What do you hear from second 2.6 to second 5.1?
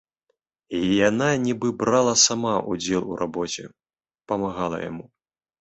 ўдзел у рабоце, памагала яму.